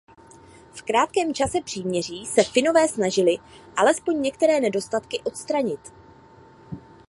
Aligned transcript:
V 0.73 0.81
krátkém 0.81 1.33
čase 1.33 1.61
příměří 1.61 2.25
se 2.25 2.43
Finové 2.43 2.87
snažili 2.87 3.37
alespoň 3.77 4.21
některé 4.21 4.59
nedostatky 4.59 5.19
odstranit. 5.23 5.93